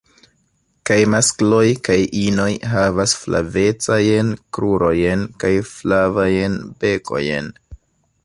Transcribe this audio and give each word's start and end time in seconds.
Kaj 0.89 0.95
maskloj 1.15 1.65
kaj 1.87 1.97
inoj 2.21 2.47
havas 2.71 3.13
flavecajn 3.25 4.33
krurojn 4.57 5.27
kaj 5.45 5.53
flavajn 5.75 6.57
bekojn. 6.85 7.53